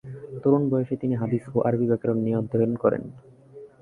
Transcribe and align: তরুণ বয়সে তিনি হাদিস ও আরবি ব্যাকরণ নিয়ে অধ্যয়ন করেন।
তরুণ 0.43 0.63
বয়সে 0.71 0.95
তিনি 1.01 1.15
হাদিস 1.15 1.43
ও 1.55 1.57
আরবি 1.67 1.85
ব্যাকরণ 1.89 2.17
নিয়ে 2.25 2.39
অধ্যয়ন 2.41 2.73
করেন। 2.83 3.03